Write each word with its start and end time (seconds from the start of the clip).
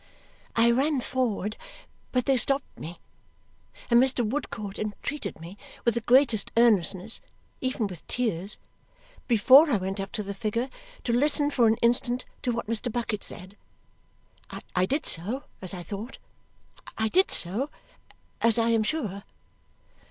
I 0.55 0.71
ran 0.71 0.99
forward, 0.99 1.57
but 2.11 2.25
they 2.25 2.35
stopped 2.35 2.79
me, 2.79 2.99
and 3.91 4.01
Mr. 4.01 4.25
Woodcourt 4.27 4.79
entreated 4.79 5.39
me 5.39 5.59
with 5.85 5.93
the 5.93 6.01
greatest 6.01 6.51
earnestness, 6.57 7.21
even 7.59 7.85
with 7.85 8.07
tears, 8.07 8.57
before 9.27 9.69
I 9.69 9.77
went 9.77 9.99
up 9.99 10.11
to 10.13 10.23
the 10.23 10.33
figure 10.33 10.71
to 11.03 11.13
listen 11.13 11.51
for 11.51 11.67
an 11.67 11.75
instant 11.83 12.25
to 12.41 12.51
what 12.51 12.65
Mr. 12.65 12.91
Bucket 12.91 13.23
said. 13.23 13.55
I 14.75 14.87
did 14.87 15.05
so, 15.05 15.43
as 15.61 15.71
I 15.71 15.83
thought. 15.83 16.17
I 16.97 17.07
did 17.07 17.29
so, 17.29 17.69
as 18.41 18.57
I 18.57 18.69
am 18.69 18.81
sure. 18.81 19.21